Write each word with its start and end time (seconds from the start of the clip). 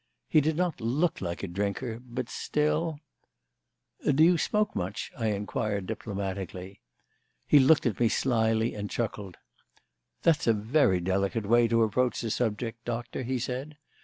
He 0.27 0.41
did 0.41 0.57
not 0.57 0.81
look 0.81 1.21
like 1.21 1.43
a 1.43 1.47
drinker, 1.47 1.99
but 1.99 2.27
still 2.27 2.97
"Do 4.03 4.23
you 4.23 4.35
smoke 4.35 4.75
much?" 4.75 5.11
I 5.15 5.27
inquired 5.27 5.85
diplomatically. 5.85 6.81
He 7.45 7.59
looked 7.59 7.85
at 7.85 7.99
me 7.99 8.09
slyly 8.09 8.73
and 8.73 8.89
chuckled. 8.89 9.37
"That's 10.23 10.47
a 10.47 10.53
very 10.53 11.01
delicate 11.01 11.45
way 11.45 11.67
to 11.67 11.83
approach 11.83 12.19
the 12.21 12.31
subject, 12.31 12.83
Doctor," 12.83 13.21
he 13.21 13.37
said. 13.37 13.77